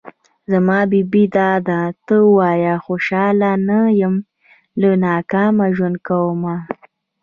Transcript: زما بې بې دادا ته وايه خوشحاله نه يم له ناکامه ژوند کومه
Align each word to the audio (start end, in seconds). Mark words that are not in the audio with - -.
زما 0.51 0.79
بې 0.91 1.01
بې 1.11 1.23
دادا 1.37 1.81
ته 2.05 2.15
وايه 2.37 2.75
خوشحاله 2.85 3.51
نه 3.67 3.79
يم 4.01 4.15
له 4.81 4.89
ناکامه 5.03 5.65
ژوند 5.75 5.97
کومه 6.07 6.55